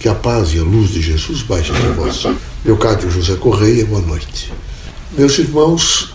Que 0.00 0.08
a 0.08 0.14
paz 0.14 0.54
e 0.54 0.58
a 0.58 0.62
luz 0.62 0.92
de 0.92 1.02
Jesus 1.02 1.42
baixem 1.42 1.76
sobre 1.76 1.92
vós. 1.92 2.24
Leocádio 2.64 3.10
José 3.10 3.36
Correia, 3.36 3.84
boa 3.84 4.00
noite. 4.00 4.50
Meus 5.12 5.38
irmãos, 5.38 6.14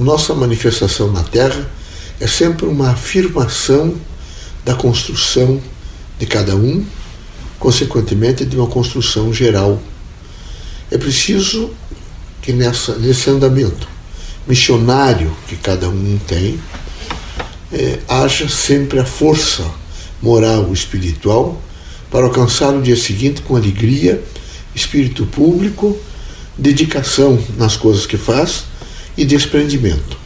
nossa 0.00 0.34
manifestação 0.34 1.12
na 1.12 1.22
Terra 1.22 1.70
é 2.18 2.26
sempre 2.26 2.64
uma 2.64 2.92
afirmação 2.92 3.94
da 4.64 4.74
construção 4.74 5.60
de 6.18 6.24
cada 6.24 6.56
um, 6.56 6.82
consequentemente 7.58 8.46
de 8.46 8.56
uma 8.56 8.66
construção 8.66 9.30
geral. 9.30 9.78
É 10.90 10.96
preciso 10.96 11.70
que 12.40 12.54
nessa, 12.54 12.96
nesse 12.96 13.28
andamento 13.28 13.86
missionário 14.46 15.36
que 15.46 15.56
cada 15.56 15.86
um 15.86 16.18
tem, 16.26 16.58
é, 17.74 17.98
haja 18.08 18.48
sempre 18.48 18.98
a 18.98 19.04
força 19.04 19.70
moral 20.22 20.68
e 20.70 20.72
espiritual 20.72 21.60
para 22.10 22.24
alcançar 22.24 22.74
o 22.74 22.82
dia 22.82 22.96
seguinte 22.96 23.42
com 23.42 23.56
alegria, 23.56 24.22
espírito 24.74 25.26
público, 25.26 25.98
dedicação 26.56 27.38
nas 27.56 27.76
coisas 27.76 28.06
que 28.06 28.16
faz 28.16 28.64
e 29.16 29.24
desprendimento. 29.24 30.16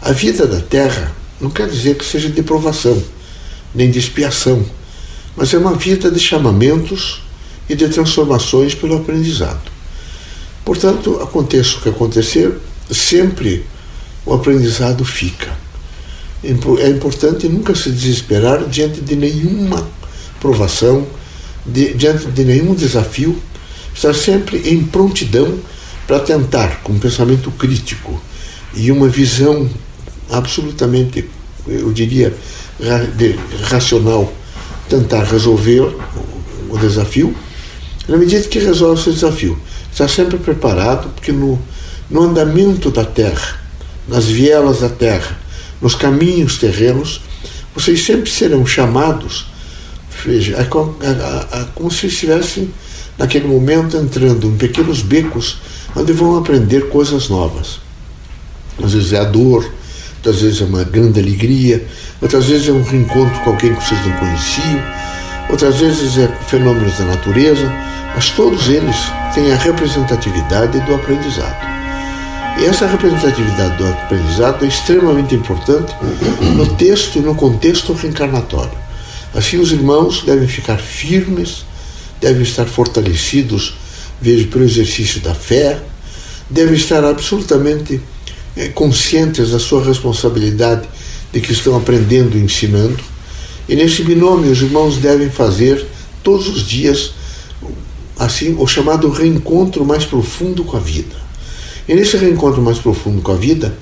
A 0.00 0.12
vida 0.12 0.46
da 0.46 0.60
terra 0.60 1.12
não 1.40 1.50
quer 1.50 1.68
dizer 1.68 1.96
que 1.96 2.04
seja 2.04 2.28
de 2.28 2.42
provação, 2.42 3.02
nem 3.74 3.90
de 3.90 3.98
expiação, 3.98 4.64
mas 5.36 5.52
é 5.52 5.58
uma 5.58 5.74
vida 5.74 6.10
de 6.10 6.20
chamamentos 6.20 7.22
e 7.68 7.74
de 7.74 7.88
transformações 7.88 8.74
pelo 8.74 8.96
aprendizado. 8.96 9.70
Portanto, 10.64 11.20
aconteça 11.22 11.76
o 11.76 11.80
que 11.80 11.88
acontecer, 11.88 12.56
sempre 12.90 13.64
o 14.24 14.34
aprendizado 14.34 15.04
fica. 15.04 15.58
É 16.42 16.88
importante 16.88 17.48
nunca 17.48 17.74
se 17.74 17.90
desesperar 17.90 18.66
diante 18.66 19.00
de 19.00 19.14
nenhuma 19.14 19.86
provação, 20.40 21.06
de, 21.64 21.94
diante 21.94 22.26
de 22.26 22.44
nenhum 22.44 22.74
desafio, 22.74 23.40
estar 23.94 24.14
sempre 24.14 24.70
em 24.70 24.82
prontidão 24.82 25.58
para 26.06 26.18
tentar, 26.20 26.80
com 26.82 26.92
um 26.92 26.98
pensamento 26.98 27.50
crítico 27.52 28.20
e 28.74 28.90
uma 28.90 29.08
visão 29.08 29.68
absolutamente, 30.30 31.28
eu 31.66 31.92
diria, 31.92 32.34
racional, 33.68 34.32
tentar 34.88 35.24
resolver 35.24 35.94
o 36.68 36.78
desafio. 36.78 37.34
Na 38.08 38.16
medida 38.16 38.48
que 38.48 38.58
resolve 38.58 39.00
esse 39.00 39.12
desafio, 39.12 39.58
estar 39.92 40.08
sempre 40.08 40.38
preparado, 40.38 41.10
porque 41.14 41.32
no, 41.32 41.60
no 42.10 42.22
andamento 42.22 42.90
da 42.90 43.04
terra, 43.04 43.60
nas 44.08 44.26
vielas 44.26 44.80
da 44.80 44.88
terra, 44.88 45.38
nos 45.80 45.94
caminhos 45.94 46.58
terrenos, 46.58 47.20
vocês 47.74 48.04
sempre 48.04 48.30
serão 48.30 48.66
chamados, 48.66 49.46
veja, 50.24 50.56
é 50.56 50.64
como, 50.64 50.96
é, 51.02 51.06
é, 51.06 51.60
é 51.60 51.66
como 51.74 51.90
se 51.90 52.06
estivessem 52.06 52.72
naquele 53.18 53.46
momento 53.46 53.96
entrando 53.96 54.46
em 54.46 54.56
pequenos 54.56 55.02
becos 55.02 55.58
onde 55.94 56.12
vão 56.12 56.38
aprender 56.38 56.88
coisas 56.88 57.28
novas. 57.28 57.80
Às 58.82 58.94
vezes 58.94 59.12
é 59.12 59.18
a 59.18 59.24
dor, 59.24 59.70
outras 60.16 60.40
vezes 60.40 60.60
é 60.60 60.64
uma 60.64 60.84
grande 60.84 61.20
alegria, 61.20 61.84
outras 62.20 62.46
vezes 62.46 62.68
é 62.68 62.72
um 62.72 62.82
reencontro 62.82 63.38
com 63.40 63.50
alguém 63.50 63.74
que 63.74 63.84
vocês 63.84 64.06
não 64.06 64.12
conheciam, 64.16 64.82
outras 65.50 65.76
vezes 65.76 66.16
é 66.18 66.28
fenômenos 66.46 66.96
da 66.98 67.04
natureza, 67.04 67.70
mas 68.14 68.30
todos 68.30 68.68
eles 68.68 68.96
têm 69.34 69.52
a 69.52 69.56
representatividade 69.56 70.80
do 70.80 70.94
aprendizado. 70.94 71.70
E 72.58 72.64
essa 72.64 72.86
representatividade 72.86 73.76
do 73.76 73.86
aprendizado 73.86 74.64
é 74.64 74.68
extremamente 74.68 75.34
importante 75.34 75.94
no 76.54 76.66
texto 76.74 77.16
e 77.16 77.20
no 77.20 77.34
contexto 77.34 77.92
reencarnatório. 77.92 78.89
Assim, 79.34 79.58
os 79.58 79.72
irmãos 79.72 80.22
devem 80.22 80.48
ficar 80.48 80.78
firmes, 80.78 81.64
devem 82.20 82.42
estar 82.42 82.66
fortalecidos, 82.66 83.74
vejo, 84.20 84.48
pelo 84.48 84.64
exercício 84.64 85.20
da 85.20 85.34
fé, 85.34 85.80
devem 86.48 86.74
estar 86.74 87.04
absolutamente 87.04 88.00
é, 88.56 88.68
conscientes 88.68 89.50
da 89.50 89.58
sua 89.58 89.84
responsabilidade 89.84 90.88
de 91.32 91.40
que 91.40 91.52
estão 91.52 91.76
aprendendo 91.76 92.36
e 92.36 92.40
ensinando. 92.40 93.02
E 93.68 93.76
nesse 93.76 94.02
binômio, 94.02 94.50
os 94.50 94.60
irmãos 94.60 94.96
devem 94.96 95.30
fazer 95.30 95.86
todos 96.22 96.48
os 96.48 96.66
dias 96.66 97.12
assim 98.18 98.54
o 98.58 98.66
chamado 98.66 99.10
reencontro 99.10 99.84
mais 99.84 100.04
profundo 100.04 100.62
com 100.64 100.76
a 100.76 100.80
vida. 100.80 101.16
E 101.88 101.94
nesse 101.94 102.16
reencontro 102.16 102.60
mais 102.60 102.78
profundo 102.78 103.22
com 103.22 103.32
a 103.32 103.36
vida, 103.36 103.74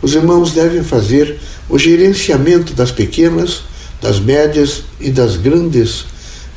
os 0.00 0.14
irmãos 0.14 0.52
devem 0.52 0.82
fazer 0.82 1.38
o 1.68 1.78
gerenciamento 1.78 2.72
das 2.72 2.90
pequenas, 2.90 3.62
das 4.02 4.18
médias 4.18 4.82
e 5.00 5.10
das 5.10 5.36
grandes 5.36 6.04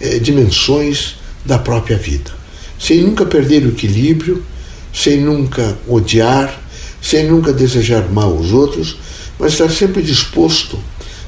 eh, 0.02 0.20
dimensões 0.20 1.16
da 1.46 1.60
própria 1.60 1.96
vida, 1.96 2.32
sem 2.80 3.02
nunca 3.02 3.26
perder 3.26 3.64
o 3.64 3.70
equilíbrio, 3.70 4.44
sem 4.92 5.22
nunca 5.22 5.78
odiar, 5.88 6.60
sem 7.02 7.28
nunca 7.28 7.54
desejar 7.54 8.10
mal 8.12 8.32
aos 8.32 8.52
outros, 8.52 8.98
mas 9.38 9.54
estar 9.54 9.70
sempre 9.70 10.02
disposto 10.02 10.80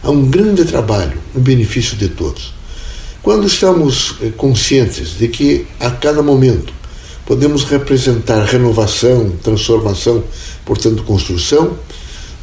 a 0.02 0.10
um 0.10 0.26
grande 0.26 0.66
trabalho 0.66 1.18
em 1.36 1.40
benefício 1.40 1.96
de 1.96 2.10
todos. 2.10 2.54
Quando 3.22 3.46
estamos 3.46 4.16
eh, 4.22 4.32
conscientes 4.36 5.18
de 5.18 5.28
que 5.28 5.68
a 5.80 5.92
cada 5.92 6.24
momento 6.24 6.74
podemos 7.28 7.66
representar 7.66 8.44
renovação, 8.46 9.32
transformação, 9.44 10.24
portanto, 10.66 11.04
construção, 11.04 11.78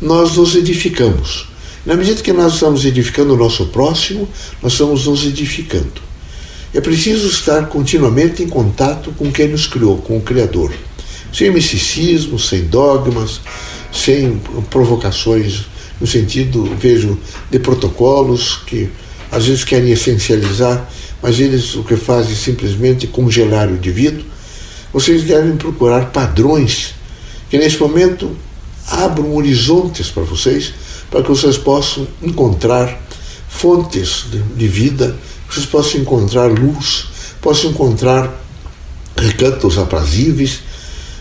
nós 0.00 0.36
nos 0.36 0.54
edificamos. 0.54 1.53
Na 1.84 1.94
medida 1.96 2.22
que 2.22 2.32
nós 2.32 2.54
estamos 2.54 2.84
edificando 2.84 3.34
o 3.34 3.36
nosso 3.36 3.66
próximo, 3.66 4.28
nós 4.62 4.72
estamos 4.72 5.06
nos 5.06 5.24
edificando. 5.24 6.02
É 6.72 6.80
preciso 6.80 7.28
estar 7.28 7.66
continuamente 7.68 8.42
em 8.42 8.48
contato 8.48 9.12
com 9.12 9.30
quem 9.30 9.48
nos 9.48 9.66
criou, 9.66 9.98
com 9.98 10.16
o 10.16 10.20
Criador. 10.20 10.72
Sem 11.32 11.50
misticismo, 11.50 12.38
sem 12.38 12.64
dogmas, 12.64 13.40
sem 13.92 14.40
provocações 14.70 15.66
no 16.00 16.06
sentido, 16.06 16.64
vejo, 16.78 17.18
de 17.50 17.58
protocolos 17.58 18.60
que 18.66 18.88
às 19.30 19.46
vezes 19.46 19.64
querem 19.64 19.92
essencializar, 19.92 20.90
mas 21.22 21.38
eles 21.38 21.74
o 21.74 21.84
que 21.84 21.96
fazem 21.96 22.32
é 22.32 22.36
simplesmente 22.36 23.06
congelar 23.06 23.68
o 23.68 23.76
indivíduo 23.76 24.24
vocês 24.94 25.24
devem 25.24 25.56
procurar 25.56 26.12
padrões 26.12 26.94
que 27.50 27.58
nesse 27.58 27.80
momento 27.80 28.30
abram 28.86 29.34
horizontes 29.34 30.08
para 30.08 30.22
vocês, 30.22 30.72
para 31.14 31.22
que 31.22 31.28
vocês 31.28 31.56
possam 31.56 32.08
encontrar 32.20 33.00
fontes 33.48 34.24
de, 34.32 34.42
de 34.42 34.66
vida, 34.66 35.16
vocês 35.48 35.64
possam 35.64 36.00
encontrar 36.00 36.50
luz, 36.50 37.06
possam 37.40 37.70
encontrar 37.70 38.34
recantos 39.16 39.78
aprazíveis, 39.78 40.58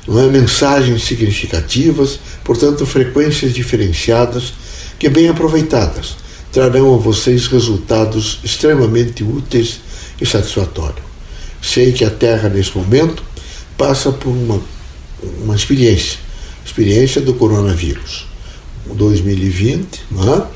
não 0.08 0.20
é? 0.20 0.26
mensagens 0.26 1.04
significativas, 1.04 2.20
portanto, 2.44 2.88
frequências 2.88 3.54
diferenciadas 3.54 4.56
que, 4.98 5.08
bem 5.10 5.30
aproveitadas, 5.30 6.18
trarão 6.52 6.96
a 6.96 6.98
vocês 6.98 7.46
resultados 7.46 8.40
extremamente 8.44 9.24
úteis 9.24 9.80
e 10.20 10.26
satisfatórios. 10.26 11.06
Sei 11.62 11.92
que 11.92 12.04
a 12.04 12.10
Terra, 12.10 12.50
nesse 12.50 12.76
momento, 12.76 13.24
passa 13.78 14.12
por 14.12 14.32
uma, 14.32 14.60
uma 15.44 15.56
experiência, 15.56 16.18
experiência 16.66 17.22
do 17.22 17.36
coronavírus. 17.36 18.33
O 18.90 18.94
2020 18.94 20.02
é? 20.12 20.48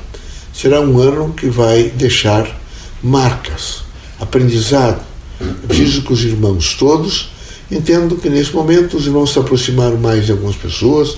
será 0.52 0.80
um 0.80 0.98
ano 0.98 1.32
que 1.32 1.48
vai 1.48 1.84
deixar 1.84 2.60
marcas, 3.02 3.82
aprendizado. 4.20 5.02
É 5.40 5.66
preciso 5.66 6.02
que 6.02 6.12
os 6.12 6.24
irmãos 6.24 6.74
todos 6.74 7.30
entendam 7.70 8.16
que 8.16 8.28
nesse 8.28 8.54
momento 8.54 8.96
os 8.96 9.06
irmãos 9.06 9.32
se 9.32 9.38
aproximaram 9.38 9.96
mais 9.98 10.26
de 10.26 10.32
algumas 10.32 10.56
pessoas, 10.56 11.16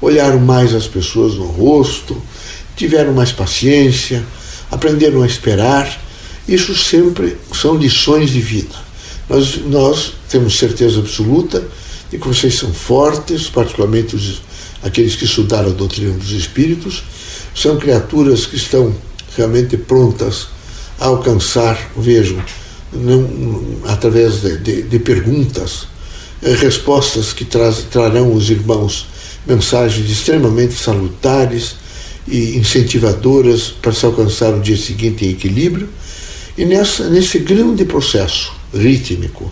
olharam 0.00 0.40
mais 0.40 0.74
as 0.74 0.86
pessoas 0.86 1.34
no 1.34 1.46
rosto, 1.46 2.20
tiveram 2.74 3.12
mais 3.12 3.30
paciência, 3.32 4.24
aprenderam 4.70 5.22
a 5.22 5.26
esperar. 5.26 6.00
Isso 6.48 6.74
sempre 6.74 7.36
são 7.54 7.76
lições 7.76 8.30
de 8.30 8.40
vida. 8.40 8.74
Nós, 9.28 9.60
nós 9.66 10.14
temos 10.28 10.58
certeza 10.58 10.98
absoluta 10.98 11.62
de 12.10 12.18
que 12.18 12.26
vocês 12.26 12.54
são 12.58 12.72
fortes, 12.72 13.48
particularmente 13.48 14.16
os, 14.16 14.42
aqueles 14.82 15.16
que 15.16 15.24
estudaram 15.24 15.70
a 15.70 15.74
doutrina 15.74 16.12
dos 16.16 16.30
espíritos, 16.30 17.02
são 17.54 17.76
criaturas 17.76 18.46
que 18.46 18.56
estão 18.56 18.94
realmente 19.36 19.76
prontas 19.76 20.48
a 20.98 21.06
alcançar, 21.06 21.90
vejam, 21.96 22.42
não, 22.92 23.28
através 23.84 24.42
de, 24.42 24.58
de, 24.58 24.82
de 24.82 24.98
perguntas, 24.98 25.86
eh, 26.42 26.54
respostas 26.54 27.32
que 27.32 27.44
traz, 27.44 27.84
trarão 27.90 28.32
os 28.34 28.50
irmãos 28.50 29.06
mensagens 29.46 30.10
extremamente 30.10 30.74
salutares 30.74 31.76
e 32.26 32.56
incentivadoras 32.56 33.68
para 33.82 33.92
se 33.92 34.04
alcançar 34.04 34.54
o 34.54 34.60
dia 34.60 34.76
seguinte 34.76 35.24
em 35.24 35.30
equilíbrio. 35.30 35.88
E 36.56 36.64
nessa, 36.64 37.08
nesse 37.08 37.38
grande 37.38 37.84
processo 37.84 38.52
rítmico 38.72 39.50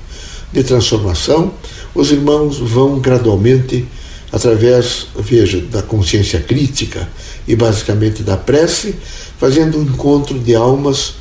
de 0.52 0.62
transformação, 0.62 1.52
os 1.94 2.10
irmãos 2.10 2.58
vão 2.58 2.98
gradualmente, 2.98 3.86
através, 4.30 5.06
veja, 5.16 5.60
da 5.60 5.82
consciência 5.82 6.40
crítica 6.40 7.08
e 7.46 7.56
basicamente 7.56 8.22
da 8.22 8.36
prece, 8.36 8.94
fazendo 9.38 9.78
um 9.78 9.82
encontro 9.82 10.38
de 10.38 10.54
almas, 10.54 11.14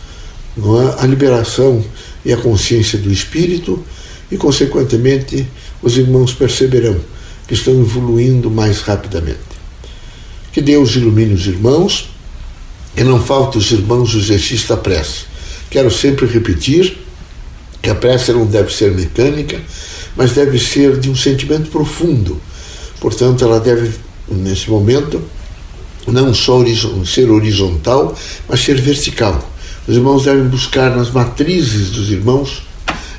é? 0.57 1.03
a 1.03 1.05
liberação 1.05 1.83
e 2.25 2.33
a 2.33 2.37
consciência 2.37 2.97
do 2.97 3.11
espírito, 3.11 3.83
e, 4.29 4.37
consequentemente, 4.37 5.47
os 5.81 5.97
irmãos 5.97 6.33
perceberão 6.33 6.99
que 7.47 7.53
estão 7.53 7.79
evoluindo 7.79 8.51
mais 8.51 8.81
rapidamente. 8.81 9.39
Que 10.51 10.61
Deus 10.61 10.95
ilumine 10.95 11.33
os 11.33 11.47
irmãos 11.47 12.09
e 12.95 13.03
não 13.03 13.21
falte 13.23 13.57
os 13.57 13.71
irmãos 13.71 14.13
o 14.13 14.17
exercício 14.17 14.67
da 14.67 14.75
prece. 14.75 15.25
Quero 15.69 15.89
sempre 15.89 16.25
repetir 16.25 16.97
que 17.81 17.89
a 17.89 17.95
prece 17.95 18.33
não 18.33 18.45
deve 18.45 18.73
ser 18.73 18.91
mecânica, 18.93 19.61
mas 20.15 20.31
deve 20.31 20.59
ser 20.59 20.99
de 20.99 21.09
um 21.09 21.15
sentimento 21.15 21.69
profundo. 21.69 22.41
Portanto, 22.99 23.43
ela 23.43 23.59
deve, 23.59 23.93
nesse 24.27 24.69
momento, 24.69 25.21
não 26.07 26.33
só 26.33 26.63
ser 27.05 27.29
horizontal, 27.29 28.15
mas 28.47 28.61
ser 28.61 28.79
vertical. 28.79 29.47
Os 29.87 29.95
irmãos 29.95 30.25
devem 30.25 30.47
buscar 30.47 30.95
nas 30.95 31.11
matrizes 31.11 31.91
dos 31.91 32.09
irmãos 32.09 32.63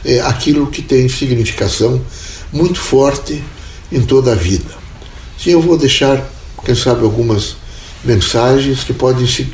é, 0.04 0.20
aquilo 0.20 0.66
que 0.66 0.82
tem 0.82 1.08
significação 1.08 2.00
muito 2.52 2.78
forte 2.78 3.42
em 3.90 4.02
toda 4.02 4.32
a 4.32 4.34
vida. 4.34 4.76
Sim, 5.38 5.50
eu 5.50 5.60
vou 5.60 5.76
deixar, 5.76 6.30
quem 6.64 6.74
sabe, 6.74 7.04
algumas 7.04 7.56
mensagens 8.04 8.84
que 8.84 8.92
podem 8.92 9.26
ser, 9.26 9.48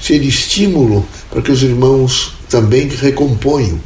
ser 0.00 0.22
estímulo 0.22 1.06
para 1.30 1.42
que 1.42 1.50
os 1.50 1.62
irmãos 1.62 2.34
também 2.48 2.88
recomponham, 2.88 3.80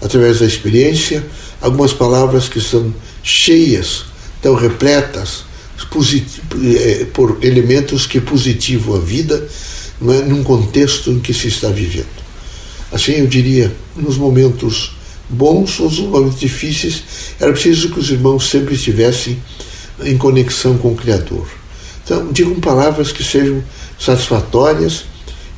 através 0.00 0.40
da 0.40 0.46
experiência, 0.46 1.24
algumas 1.60 1.92
palavras 1.92 2.48
que 2.48 2.60
são 2.60 2.94
cheias, 3.22 4.04
tão 4.40 4.54
repletas 4.54 5.44
é, 6.62 7.04
por 7.06 7.38
elementos 7.42 8.06
que 8.06 8.20
positivam 8.20 8.96
a 8.96 8.98
vida 8.98 9.46
não 10.00 10.12
é, 10.12 10.22
num 10.22 10.42
contexto 10.42 11.10
em 11.10 11.18
que 11.18 11.34
se 11.34 11.48
está 11.48 11.68
vivendo. 11.68 12.20
Assim, 12.92 13.12
eu 13.12 13.26
diria, 13.26 13.74
nos 13.96 14.16
momentos 14.16 14.96
bons 15.28 15.78
ou 15.78 15.86
nos 15.86 15.98
momentos 16.00 16.40
difíceis, 16.40 17.02
era 17.38 17.52
preciso 17.52 17.90
que 17.90 18.00
os 18.00 18.10
irmãos 18.10 18.48
sempre 18.48 18.74
estivessem 18.74 19.40
em 20.02 20.16
conexão 20.16 20.76
com 20.76 20.92
o 20.92 20.96
Criador. 20.96 21.46
Então, 22.04 22.32
digam 22.32 22.58
palavras 22.60 23.12
que 23.12 23.22
sejam 23.22 23.62
satisfatórias 23.98 25.04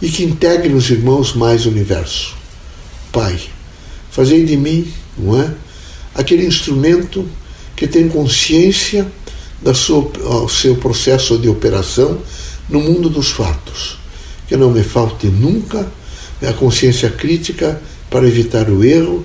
e 0.01 0.11
que 0.11 0.25
integrem 0.25 0.75
os 0.75 0.91
irmãos 0.91 1.33
mais 1.35 1.65
o 1.65 1.71
universo. 1.71 2.37
Pai, 3.13 3.41
fazei 4.11 4.45
de 4.45 4.57
mim, 4.57 4.93
não 5.17 5.41
é? 5.41 5.55
Aquele 6.15 6.45
instrumento 6.45 7.27
que 7.77 7.87
tem 7.87 8.09
consciência 8.09 9.11
do 9.61 9.75
seu, 9.75 10.13
seu 10.49 10.77
processo 10.77 11.39
de 11.39 11.49
operação 11.49 12.21
no 12.69 12.81
mundo 12.81 13.09
dos 13.09 13.31
fatos 13.31 14.03
que 14.53 14.57
não 14.59 14.71
me 14.71 14.83
falte 14.83 15.29
nunca 15.29 15.91
a 16.47 16.53
consciência 16.53 17.09
crítica 17.09 17.81
para 18.11 18.29
evitar 18.29 18.69
o 18.69 18.85
erro 18.85 19.25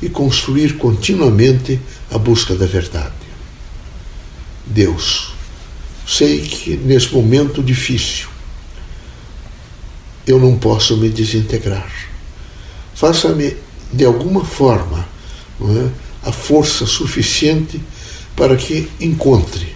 e 0.00 0.08
construir 0.08 0.76
continuamente 0.76 1.80
a 2.12 2.16
busca 2.16 2.54
da 2.54 2.64
verdade. 2.64 3.10
Deus, 4.64 5.32
sei 6.06 6.42
que 6.42 6.76
nesse 6.76 7.12
momento 7.12 7.60
difícil 7.60 8.28
eu 10.24 10.38
não 10.38 10.56
posso 10.56 10.96
me 10.96 11.08
desintegrar. 11.08 11.90
Faça-me 12.94 13.56
de 13.92 14.04
alguma 14.04 14.44
forma 14.44 15.08
é, 15.60 15.88
a 16.28 16.32
força 16.32 16.84
suficiente 16.84 17.80
para 18.36 18.54
que 18.54 18.86
encontre 19.00 19.74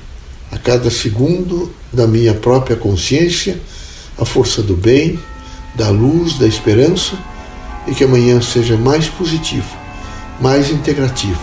a 0.51 0.59
cada 0.59 0.91
segundo 0.91 1.75
da 1.91 2.07
minha 2.07 2.35
própria 2.35 2.77
consciência 2.77 3.59
a 4.19 4.25
força 4.27 4.63
do 4.63 4.77
bem, 4.77 5.19
da 5.75 5.89
luz, 5.89 6.39
da 6.39 6.47
esperança 6.47 7.19
e 7.89 7.95
que 7.95 8.05
amanhã 8.05 8.43
seja 8.43 8.77
mais 8.77 9.09
positivo, 9.09 9.75
mais 10.43 10.71
integrativo 10.71 11.41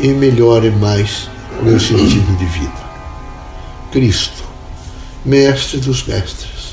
e 0.00 0.08
melhore 0.08 0.70
mais 0.70 1.28
o 1.60 1.64
meu 1.64 1.80
sentido 1.80 2.38
de 2.38 2.46
vida. 2.46 2.90
Cristo, 3.90 4.44
Mestre 5.24 5.80
dos 5.80 6.06
Mestres, 6.06 6.72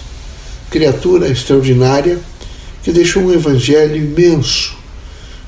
criatura 0.70 1.28
extraordinária 1.28 2.20
que 2.84 2.92
deixou 2.92 3.24
um 3.24 3.34
evangelho 3.34 3.98
imenso, 3.98 4.77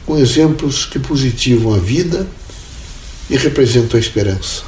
com 0.10 0.18
exemplos 0.18 0.86
que 0.86 0.98
positivam 0.98 1.72
a 1.72 1.78
vida 1.78 2.26
e 3.30 3.38
representam 3.38 3.96
a 3.96 4.00
esperança. 4.00 4.64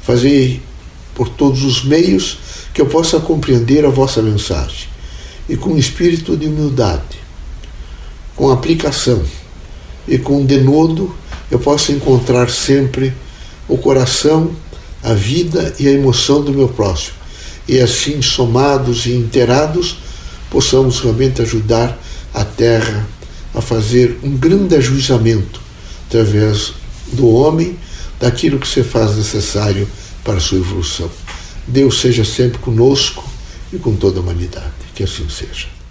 Fazei 0.00 0.62
por 1.14 1.28
todos 1.28 1.62
os 1.62 1.84
meios 1.84 2.38
que 2.72 2.80
eu 2.80 2.86
possa 2.86 3.20
compreender 3.20 3.84
a 3.84 3.90
vossa 3.90 4.22
mensagem 4.22 4.88
e 5.46 5.58
com 5.58 5.76
espírito 5.76 6.38
de 6.38 6.46
humildade, 6.46 7.18
com 8.34 8.50
aplicação 8.50 9.22
e 10.08 10.16
com 10.16 10.42
denodo 10.42 11.14
eu 11.50 11.58
possa 11.58 11.92
encontrar 11.92 12.48
sempre 12.48 13.12
o 13.68 13.76
coração, 13.76 14.52
a 15.02 15.12
vida 15.12 15.74
e 15.78 15.86
a 15.86 15.92
emoção 15.92 16.42
do 16.42 16.50
meu 16.50 16.68
próximo 16.68 17.18
e 17.68 17.78
assim 17.78 18.22
somados 18.22 19.04
e 19.04 19.12
inteirados 19.12 19.98
possamos 20.48 20.98
realmente 21.00 21.42
ajudar 21.42 21.94
a 22.32 22.42
Terra 22.42 23.06
a 23.54 23.60
fazer 23.60 24.18
um 24.22 24.36
grande 24.36 24.74
ajuizamento 24.74 25.60
através 26.06 26.74
do 27.12 27.28
homem 27.28 27.76
daquilo 28.20 28.58
que 28.58 28.68
se 28.68 28.82
faz 28.82 29.16
necessário 29.16 29.88
para 30.24 30.34
a 30.34 30.40
sua 30.40 30.58
evolução. 30.58 31.10
Deus 31.66 32.00
seja 32.00 32.24
sempre 32.24 32.58
conosco 32.58 33.24
e 33.72 33.78
com 33.78 33.94
toda 33.94 34.18
a 34.18 34.22
humanidade. 34.22 34.72
Que 34.94 35.04
assim 35.04 35.28
seja. 35.28 35.81